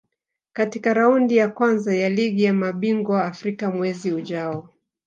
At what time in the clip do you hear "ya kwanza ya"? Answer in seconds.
1.37-2.09